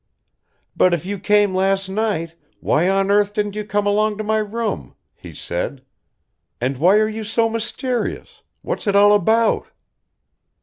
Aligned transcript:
"But 0.75 0.95
if 0.95 1.05
you 1.05 1.19
came 1.19 1.53
last 1.53 1.87
night, 1.87 2.33
why 2.59 2.89
on 2.89 3.11
earth 3.11 3.35
didn't 3.35 3.55
you 3.55 3.63
come 3.63 3.85
along 3.85 4.17
to 4.17 4.23
my 4.23 4.39
room?" 4.39 4.95
he 5.13 5.31
said. 5.31 5.85
"And 6.59 6.77
why 6.77 6.97
are 6.97 7.07
you 7.07 7.23
so 7.23 7.47
mysterious? 7.47 8.41
What's 8.63 8.87
it 8.87 8.95
all 8.95 9.13
about?" 9.13 9.67